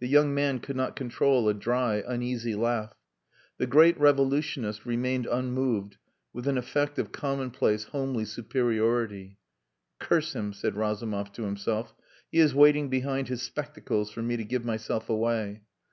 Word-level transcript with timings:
The 0.00 0.08
young 0.08 0.34
man 0.34 0.58
could 0.58 0.74
not 0.74 0.96
control 0.96 1.48
a 1.48 1.54
dry, 1.54 2.02
uneasy 2.04 2.56
laugh. 2.56 2.94
The 3.58 3.66
great 3.68 3.96
revolutionist 3.96 4.84
remained 4.84 5.24
unmoved 5.26 5.98
with 6.32 6.48
an 6.48 6.58
effect 6.58 6.98
of 6.98 7.12
commonplace, 7.12 7.84
homely 7.84 8.24
superiority. 8.24 9.38
"Curse 10.00 10.32
him," 10.34 10.52
said 10.52 10.74
Razumov 10.74 11.30
to 11.34 11.42
himself, 11.44 11.94
"he 12.32 12.40
is 12.40 12.52
waiting 12.56 12.88
behind 12.88 13.28
his 13.28 13.42
spectacles 13.42 14.10
for 14.10 14.20
me 14.20 14.36
to 14.36 14.42
give 14.42 14.64
myself 14.64 15.08
away." 15.08 15.62